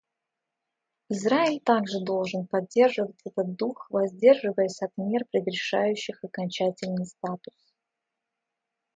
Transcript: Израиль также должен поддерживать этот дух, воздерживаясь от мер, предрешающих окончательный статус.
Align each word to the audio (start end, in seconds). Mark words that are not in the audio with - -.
Израиль 1.11 1.59
также 1.61 1.99
должен 2.03 2.47
поддерживать 2.47 3.19
этот 3.23 3.55
дух, 3.55 3.85
воздерживаясь 3.91 4.81
от 4.81 4.89
мер, 4.97 5.25
предрешающих 5.31 6.23
окончательный 6.23 7.05
статус. 7.05 7.53